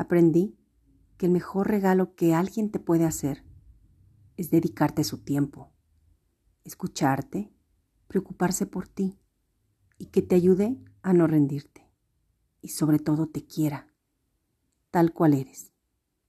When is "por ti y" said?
8.64-10.06